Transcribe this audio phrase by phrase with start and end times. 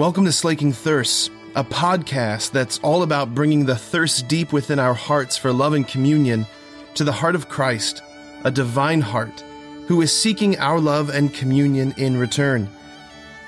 [0.00, 4.94] Welcome to Slaking Thirsts, a podcast that's all about bringing the thirst deep within our
[4.94, 6.46] hearts for love and communion
[6.94, 8.02] to the heart of Christ,
[8.44, 9.44] a divine heart,
[9.88, 12.66] who is seeking our love and communion in return.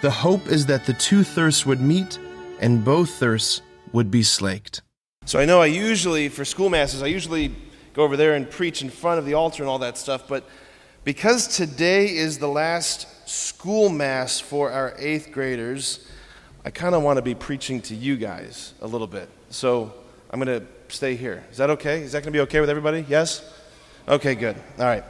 [0.03, 2.19] The hope is that the two thirsts would meet
[2.61, 3.63] and both thirsts
[3.95, 4.83] would be slaked.
[5.25, 7.55] So I know I usually, for school masses, I usually
[7.95, 10.47] go over there and preach in front of the altar and all that stuff, but
[11.03, 16.07] because today is the last school mass for our eighth graders,
[16.65, 19.29] I kind of want to be preaching to you guys a little bit.
[19.51, 19.93] So
[20.31, 21.45] I'm going to stay here.
[21.51, 22.03] Is that okay?
[22.03, 23.05] Is that going to be okay with everybody?
[23.09, 23.45] Yes?
[24.07, 24.57] Okay, good.
[24.79, 25.05] All right.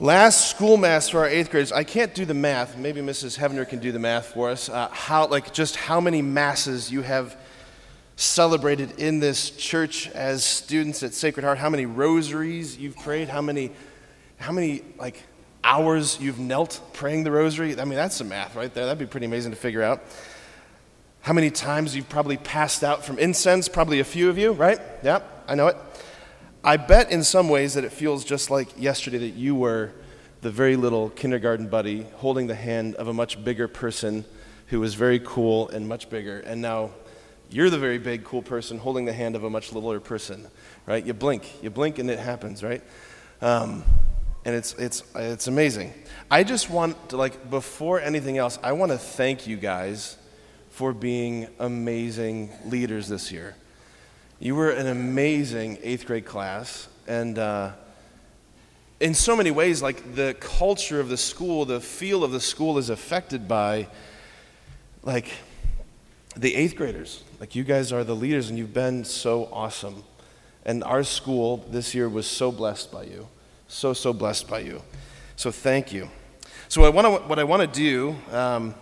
[0.00, 1.72] Last school mass for our eighth graders.
[1.72, 2.76] I can't do the math.
[2.76, 3.38] Maybe Mrs.
[3.38, 4.68] Hevner can do the math for us.
[4.68, 7.36] Uh, how, like, just how many masses you have
[8.16, 11.58] celebrated in this church as students at Sacred Heart?
[11.58, 13.28] How many rosaries you've prayed?
[13.28, 13.70] How many,
[14.38, 15.22] how many like
[15.62, 17.78] hours you've knelt praying the rosary?
[17.78, 18.86] I mean, that's some math right there.
[18.86, 20.02] That'd be pretty amazing to figure out.
[21.22, 23.68] How many times you've probably passed out from incense?
[23.68, 24.80] Probably a few of you, right?
[25.02, 25.76] Yeah, I know it.
[26.64, 29.92] I bet in some ways that it feels just like yesterday that you were
[30.40, 34.24] the very little kindergarten buddy holding the hand of a much bigger person
[34.68, 36.40] who was very cool and much bigger.
[36.40, 36.90] And now
[37.50, 40.46] you're the very big, cool person holding the hand of a much littler person,
[40.86, 41.04] right?
[41.04, 42.82] You blink, you blink, and it happens, right?
[43.42, 43.84] Um,
[44.46, 45.92] and it's, it's, it's amazing.
[46.30, 50.16] I just want to, like, before anything else, I want to thank you guys
[50.80, 53.54] for being amazing leaders this year.
[54.38, 57.72] You were an amazing eighth grade class, and uh,
[58.98, 62.78] in so many ways, like the culture of the school, the feel of the school
[62.78, 63.88] is affected by,
[65.02, 65.30] like,
[66.34, 67.24] the eighth graders.
[67.40, 70.02] Like, you guys are the leaders, and you've been so awesome.
[70.64, 73.28] And our school this year was so blessed by you.
[73.68, 74.80] So, so blessed by you.
[75.36, 76.08] So, thank you.
[76.68, 78.16] So, I wanna, what I want to do.
[78.34, 78.74] Um,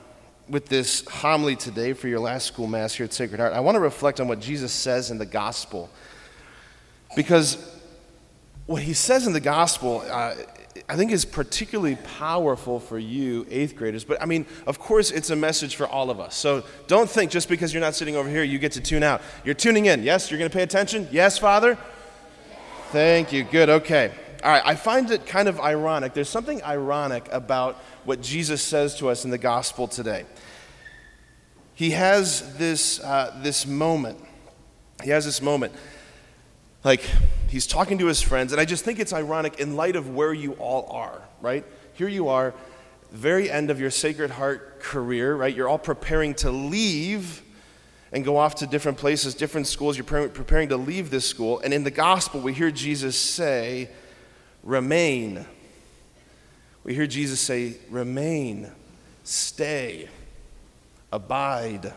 [0.49, 3.77] with this homily today for your last school mass here at Sacred Heart, I want
[3.77, 5.91] to reflect on what Jesus says in the gospel.
[7.17, 7.59] Because
[8.67, 10.35] what he says in the gospel, uh,
[10.89, 14.05] I think is particularly powerful for you, eighth graders.
[14.05, 16.35] But I mean, of course, it's a message for all of us.
[16.35, 19.21] So don't think just because you're not sitting over here, you get to tune out.
[19.45, 20.03] You're tuning in.
[20.03, 21.09] Yes, you're going to pay attention?
[21.11, 21.79] Yes, Father?
[22.91, 23.45] Thank you.
[23.45, 23.69] Good.
[23.69, 24.13] Okay.
[24.43, 24.63] All right.
[24.65, 26.15] I find it kind of ironic.
[26.15, 30.25] There's something ironic about what Jesus says to us in the gospel today
[31.79, 34.19] he has this, uh, this moment.
[35.05, 35.73] He has this moment.
[36.83, 37.09] Like,
[37.47, 40.33] he's talking to his friends, and I just think it's ironic in light of where
[40.33, 41.65] you all are, right?
[41.93, 42.53] Here you are,
[43.13, 45.55] very end of your Sacred Heart career, right?
[45.55, 47.45] You're all preparing to leave
[48.11, 49.97] and go off to different places, different schools.
[49.97, 51.61] You're preparing to leave this school.
[51.61, 53.89] And in the gospel, we hear Jesus say,
[54.69, 55.47] Remain.
[56.85, 58.71] We hear Jesus say, Remain,
[59.25, 60.11] stay
[61.11, 61.95] abide.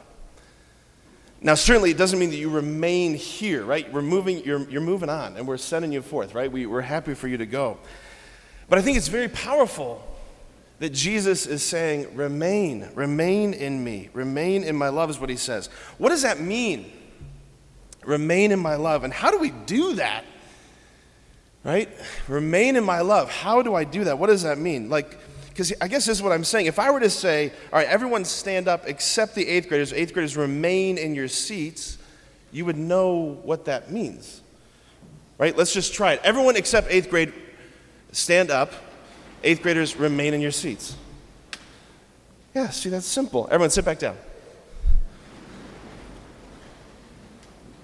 [1.41, 3.91] Now, certainly, it doesn't mean that you remain here, right?
[3.91, 6.49] We're moving, you're, you're moving on, and we're sending you forth, right?
[6.49, 7.77] We, we're happy for you to go.
[8.69, 10.01] But I think it's very powerful
[10.79, 15.35] that Jesus is saying, remain, remain in me, remain in my love, is what he
[15.35, 15.67] says.
[15.97, 16.89] What does that mean?
[18.05, 19.03] Remain in my love.
[19.03, 20.23] And how do we do that?
[21.63, 21.89] Right?
[22.27, 23.29] Remain in my love.
[23.29, 24.17] How do I do that?
[24.17, 24.89] What does that mean?
[24.89, 25.17] Like,
[25.49, 26.65] because I guess this is what I'm saying.
[26.65, 30.13] If I were to say, all right, everyone stand up except the eighth graders, eighth
[30.13, 31.97] graders remain in your seats,
[32.51, 34.41] you would know what that means.
[35.37, 35.55] Right?
[35.55, 36.21] Let's just try it.
[36.23, 37.33] Everyone except eighth grade,
[38.11, 38.73] stand up.
[39.43, 40.95] Eighth graders remain in your seats.
[42.55, 43.47] Yeah, see, that's simple.
[43.51, 44.17] Everyone sit back down.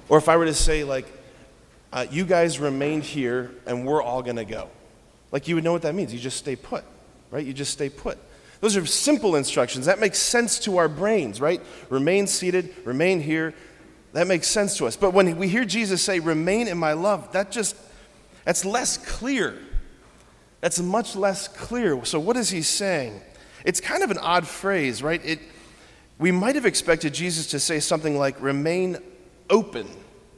[0.09, 1.05] Or if I were to say, like,
[1.92, 4.70] uh, you guys remain here and we're all going to go.
[5.31, 6.14] Like, you would know what that means.
[6.14, 6.84] You just stay put
[7.31, 7.46] right?
[7.46, 8.18] You just stay put.
[8.59, 9.86] Those are simple instructions.
[9.86, 11.62] That makes sense to our brains, right?
[11.90, 13.53] Remain seated, remain here.
[14.14, 14.96] That makes sense to us.
[14.96, 17.75] But when we hear Jesus say, remain in my love, that just,
[18.46, 19.58] that's less clear.
[20.62, 22.04] That's much less clear.
[22.04, 23.22] So, what is he saying?
[23.64, 25.24] It's kind of an odd phrase, right?
[25.24, 25.40] It,
[26.18, 28.98] we might have expected Jesus to say something like, remain
[29.51, 29.88] open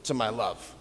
[0.02, 0.74] to my love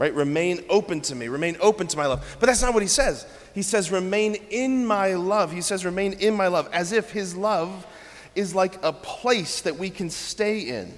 [0.00, 0.14] right?
[0.14, 2.38] Remain open to me, remain open to my love.
[2.40, 3.26] But that's not what he says.
[3.54, 5.52] He says, remain in my love.
[5.52, 7.86] He says, remain in my love, as if his love
[8.34, 10.94] is like a place that we can stay in.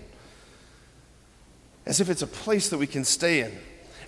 [1.84, 3.50] As if it's a place that we can stay in.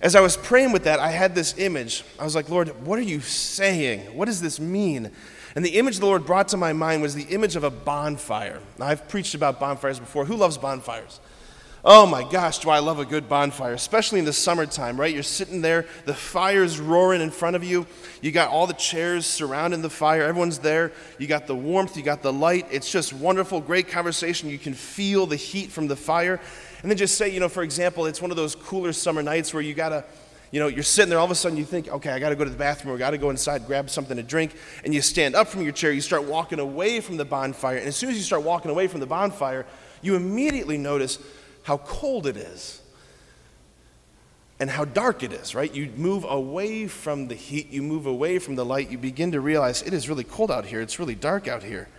[0.01, 2.05] As I was praying with that, I had this image.
[2.17, 4.15] I was like, Lord, what are you saying?
[4.15, 5.11] What does this mean?
[5.57, 8.61] And the image the Lord brought to my mind was the image of a bonfire.
[8.79, 10.23] Now, I've preached about bonfires before.
[10.23, 11.19] Who loves bonfires?
[11.87, 15.13] Oh my gosh, do I love a good bonfire, especially in the summertime, right?
[15.13, 17.85] You're sitting there, the fire's roaring in front of you.
[18.23, 20.93] You got all the chairs surrounding the fire, everyone's there.
[21.19, 22.65] You got the warmth, you got the light.
[22.71, 24.49] It's just wonderful, great conversation.
[24.49, 26.41] You can feel the heat from the fire.
[26.81, 29.53] And then just say, you know, for example, it's one of those cooler summer nights
[29.53, 30.03] where you got to,
[30.49, 32.35] you know, you're sitting there, all of a sudden you think, okay, I got to
[32.35, 34.55] go to the bathroom or got to go inside, grab something to drink.
[34.85, 37.77] And you stand up from your chair, you start walking away from the bonfire.
[37.77, 39.67] And as soon as you start walking away from the bonfire,
[40.01, 41.19] you immediately notice
[41.65, 42.79] how cold it is
[44.59, 45.73] and how dark it is, right?
[45.73, 49.41] You move away from the heat, you move away from the light, you begin to
[49.41, 51.89] realize it is really cold out here, it's really dark out here.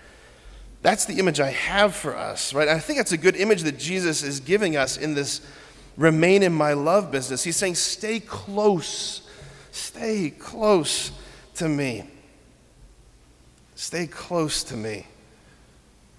[0.83, 2.69] That's the image I have for us, right?
[2.69, 5.41] I think that's a good image that Jesus is giving us in this
[5.97, 7.43] remain in my love business.
[7.43, 9.29] He's saying, stay close,
[9.73, 11.11] stay close
[11.57, 12.05] to me.
[13.75, 15.07] Stay close to me.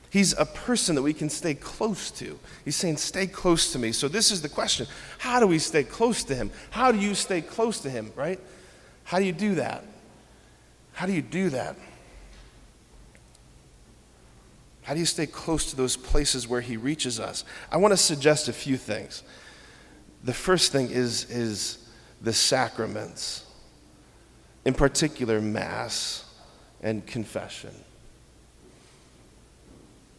[0.09, 2.39] He's a person that we can stay close to.
[2.63, 3.91] He's saying, Stay close to me.
[3.91, 4.87] So, this is the question
[5.17, 6.51] How do we stay close to Him?
[6.69, 8.39] How do you stay close to Him, right?
[9.03, 9.83] How do you do that?
[10.93, 11.75] How do you do that?
[14.83, 17.43] How do you stay close to those places where He reaches us?
[17.69, 19.23] I want to suggest a few things.
[20.23, 21.89] The first thing is, is
[22.21, 23.45] the sacraments,
[24.63, 26.23] in particular, Mass
[26.81, 27.71] and confession.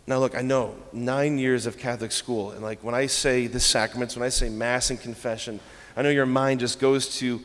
[0.09, 3.61] Now, look, I know nine years of Catholic school, and like when I say the
[3.61, 5.61] sacraments, when I say Mass and confession,
[5.95, 7.43] I know your mind just goes to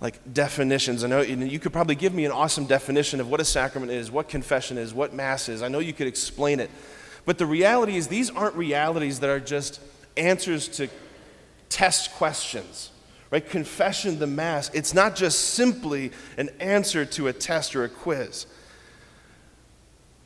[0.00, 1.02] like definitions.
[1.02, 4.08] I know you could probably give me an awesome definition of what a sacrament is,
[4.08, 5.62] what confession is, what Mass is.
[5.62, 6.70] I know you could explain it.
[7.24, 9.80] But the reality is, these aren't realities that are just
[10.16, 10.88] answers to
[11.70, 12.92] test questions.
[13.32, 13.44] Right?
[13.44, 18.46] Confession, the Mass, it's not just simply an answer to a test or a quiz.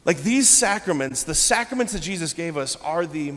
[0.04, 3.34] Like these sacraments, the sacraments that Jesus gave us are the,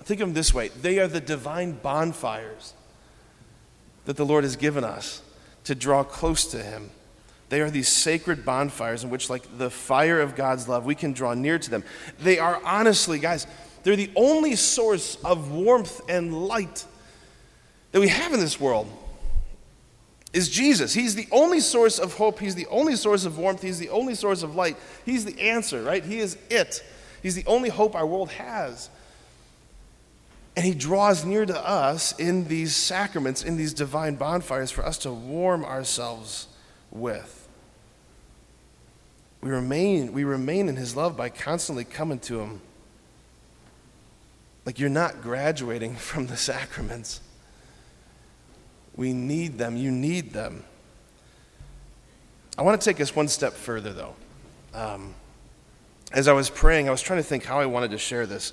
[0.00, 2.74] think of them this way, they are the divine bonfires
[4.04, 5.22] that the Lord has given us
[5.64, 6.90] to draw close to Him.
[7.50, 11.12] They are these sacred bonfires in which, like the fire of God's love, we can
[11.12, 11.84] draw near to them.
[12.18, 13.46] They are honestly, guys,
[13.82, 16.84] they're the only source of warmth and light
[17.92, 18.86] that we have in this world
[20.38, 20.94] is Jesus.
[20.94, 22.38] He's the only source of hope.
[22.38, 23.60] He's the only source of warmth.
[23.60, 24.76] He's the only source of light.
[25.04, 26.04] He's the answer, right?
[26.04, 26.84] He is it.
[27.22, 28.88] He's the only hope our world has.
[30.54, 34.96] And He draws near to us in these sacraments, in these divine bonfires for us
[34.98, 36.46] to warm ourselves
[36.92, 37.48] with.
[39.40, 42.60] We remain, we remain in His love by constantly coming to Him.
[44.64, 47.22] Like you're not graduating from the sacraments.
[48.98, 49.76] We need them.
[49.76, 50.64] You need them.
[52.58, 54.16] I want to take us one step further, though.
[54.74, 55.14] Um,
[56.10, 58.52] as I was praying, I was trying to think how I wanted to share this.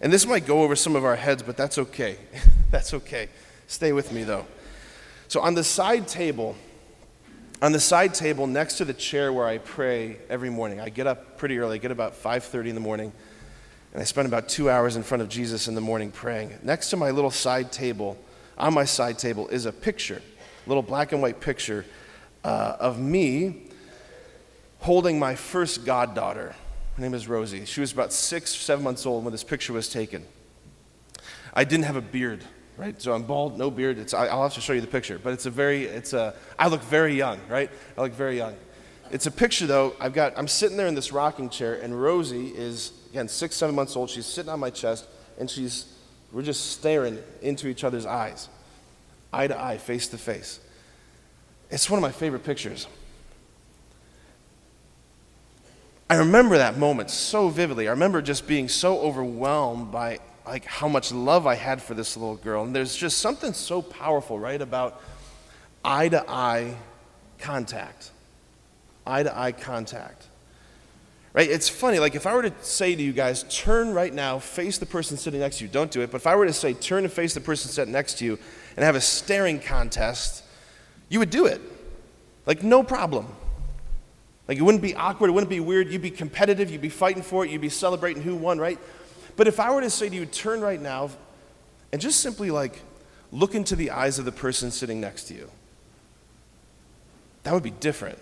[0.00, 2.18] And this might go over some of our heads, but that's okay.
[2.72, 3.28] that's okay.
[3.68, 4.46] Stay with me, though.
[5.28, 6.56] So, on the side table,
[7.62, 11.06] on the side table next to the chair where I pray every morning, I get
[11.06, 11.76] up pretty early.
[11.76, 13.12] I get about 5:30 in the morning,
[13.92, 16.58] and I spend about two hours in front of Jesus in the morning praying.
[16.64, 18.18] Next to my little side table
[18.58, 20.22] on my side table is a picture,
[20.64, 21.84] a little black and white picture
[22.44, 23.62] uh, of me
[24.80, 26.54] holding my first goddaughter.
[26.94, 27.64] Her name is Rosie.
[27.64, 30.24] She was about six, seven months old when this picture was taken.
[31.52, 32.44] I didn't have a beard,
[32.76, 33.00] right?
[33.00, 33.98] So I'm bald, no beard.
[33.98, 36.68] It's, I'll have to show you the picture, but it's a very, it's a, I
[36.68, 37.70] look very young, right?
[37.96, 38.56] I look very young.
[39.10, 39.94] It's a picture though.
[40.00, 43.74] I've got, I'm sitting there in this rocking chair, and Rosie is again six, seven
[43.74, 44.10] months old.
[44.10, 45.06] She's sitting on my chest,
[45.38, 45.95] and she's
[46.32, 48.48] we're just staring into each other's eyes,
[49.32, 50.60] eye to eye, face to face.
[51.70, 52.86] It's one of my favorite pictures.
[56.08, 57.88] I remember that moment so vividly.
[57.88, 62.16] I remember just being so overwhelmed by like how much love I had for this
[62.16, 62.62] little girl.
[62.62, 65.02] And there's just something so powerful, right, about
[65.84, 66.76] eye to eye
[67.38, 68.12] contact.
[69.04, 70.26] Eye to eye contact.
[71.36, 71.50] Right?
[71.50, 74.78] It's funny, like if I were to say to you guys, turn right now, face
[74.78, 76.72] the person sitting next to you, don't do it, but if I were to say,
[76.72, 78.38] turn and face the person sitting next to you
[78.74, 80.42] and have a staring contest,
[81.10, 81.60] you would do it.
[82.46, 83.26] Like, no problem.
[84.48, 87.22] Like, it wouldn't be awkward, it wouldn't be weird, you'd be competitive, you'd be fighting
[87.22, 88.78] for it, you'd be celebrating who won, right?
[89.36, 91.10] But if I were to say to you, turn right now
[91.92, 92.80] and just simply like
[93.30, 95.50] look into the eyes of the person sitting next to you,
[97.42, 98.18] that would be different.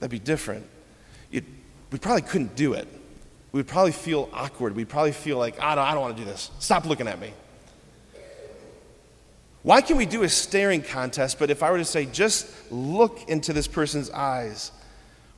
[0.00, 0.66] That'd be different
[1.90, 2.88] we probably couldn't do it.
[3.52, 4.76] We'd probably feel awkward.
[4.76, 6.50] We'd probably feel like, I don't, I don't want to do this.
[6.58, 7.32] Stop looking at me.
[9.62, 13.28] Why can we do a staring contest, but if I were to say, just look
[13.28, 14.70] into this person's eyes,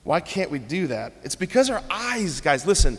[0.04, 1.14] why can't we do that?
[1.24, 2.98] It's because our eyes, guys, listen,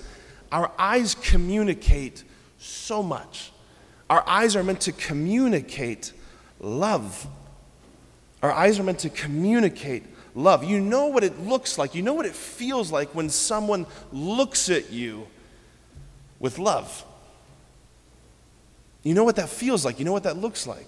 [0.51, 2.23] our eyes communicate
[2.57, 3.51] so much.
[4.09, 6.13] Our eyes are meant to communicate
[6.59, 7.27] love.
[8.43, 10.03] Our eyes are meant to communicate
[10.35, 10.63] love.
[10.63, 14.69] You know what it looks like, you know what it feels like when someone looks
[14.69, 15.27] at you
[16.39, 17.05] with love.
[19.03, 20.87] You know what that feels like, you know what that looks like.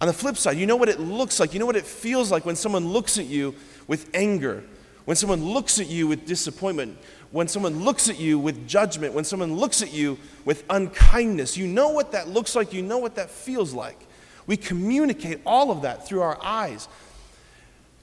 [0.00, 2.30] On the flip side, you know what it looks like, you know what it feels
[2.30, 3.54] like when someone looks at you
[3.86, 4.64] with anger,
[5.04, 6.98] when someone looks at you with disappointment,
[7.30, 11.56] when someone looks at you with judgment, when someone looks at you with unkindness.
[11.56, 13.98] You know what that looks like, you know what that feels like.
[14.46, 16.88] We communicate all of that through our eyes.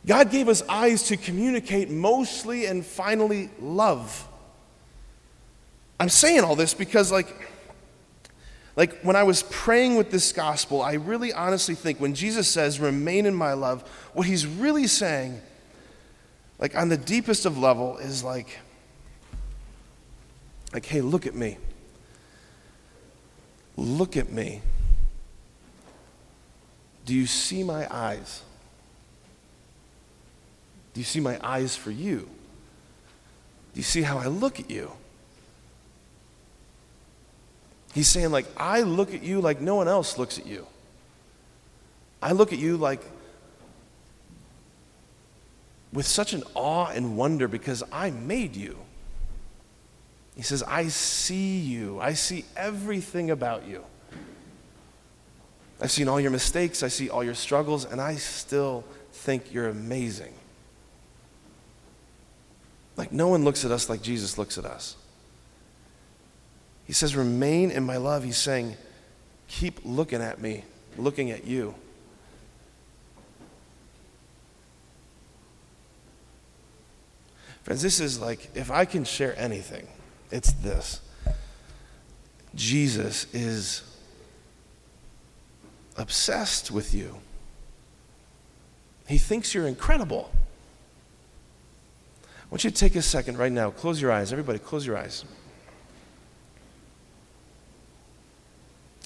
[0.06, 4.28] God gave us eyes to communicate mostly and finally love.
[6.00, 7.50] I'm saying all this because, like,
[8.76, 12.80] like when I was praying with this gospel, I really honestly think when Jesus says,
[12.80, 13.82] remain in my love,
[14.14, 15.42] what he's really saying,
[16.60, 18.60] like on the deepest of level, is like,
[20.72, 21.58] like, hey, look at me.
[23.76, 24.62] Look at me.
[27.06, 28.44] Do you see my eyes?
[31.00, 32.28] Do you see my eyes for you?
[33.74, 34.92] Do you see how I look at you?
[37.94, 40.68] He's saying, like, I look at you like no one else looks at you.
[42.22, 43.02] I look at you like
[45.94, 48.78] with such an awe and wonder because I made you.
[50.36, 51.98] He says, I see you.
[52.02, 53.86] I see everything about you.
[55.80, 59.70] I've seen all your mistakes, I see all your struggles, and I still think you're
[59.70, 60.34] amazing.
[63.00, 64.98] Like, no one looks at us like Jesus looks at us.
[66.86, 68.26] He says, Remain in my love.
[68.26, 68.76] He's saying,
[69.48, 70.66] Keep looking at me,
[70.98, 71.76] looking at you.
[77.64, 79.88] Friends, this is like, if I can share anything,
[80.30, 81.00] it's this
[82.54, 83.82] Jesus is
[85.96, 87.20] obsessed with you.
[89.08, 90.32] He thinks you're incredible.
[92.50, 93.70] I want you to take a second right now.
[93.70, 94.32] Close your eyes.
[94.32, 95.24] Everybody, close your eyes.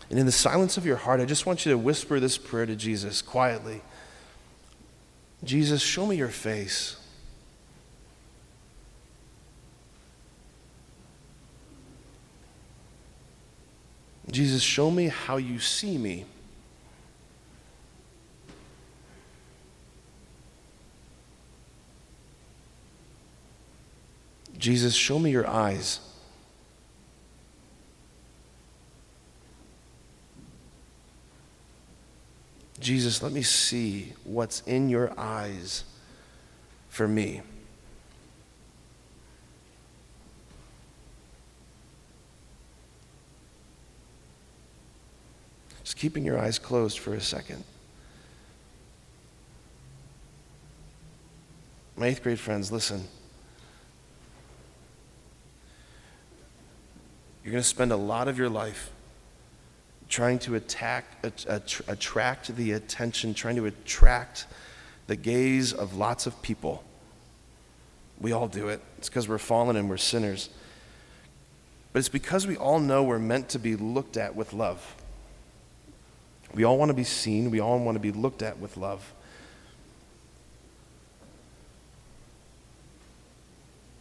[0.09, 2.65] And in the silence of your heart, I just want you to whisper this prayer
[2.65, 3.81] to Jesus quietly
[5.43, 6.95] Jesus, show me your face.
[14.31, 16.25] Jesus, show me how you see me.
[24.63, 26.00] Jesus, show me your eyes.
[32.79, 35.84] Jesus, let me see what's in your eyes
[36.88, 37.41] for me.
[45.84, 47.65] Just keeping your eyes closed for a second.
[51.98, 53.03] My eighth grade friends, listen.
[57.43, 58.89] You're going to spend a lot of your life
[60.07, 61.05] trying to attack,
[61.47, 64.45] attract the attention, trying to attract
[65.07, 66.83] the gaze of lots of people.
[68.21, 68.79] We all do it.
[68.97, 70.50] It's because we're fallen and we're sinners.
[71.91, 74.95] But it's because we all know we're meant to be looked at with love.
[76.53, 79.13] We all want to be seen, we all want to be looked at with love.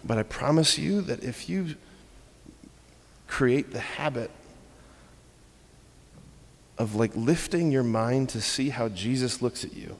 [0.04, 1.76] But I promise you that if you
[3.32, 4.30] create the habit
[6.76, 9.96] of like lifting your mind to see how Jesus looks at you,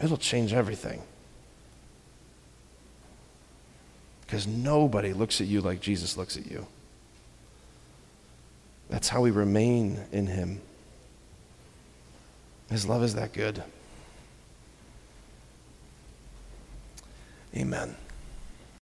[0.00, 1.02] it'll change everything.
[4.20, 6.64] Because nobody looks at you like Jesus looks at you.
[8.88, 10.60] That's how we remain in Him.
[12.70, 13.64] His love is that good.
[17.56, 17.96] Amen.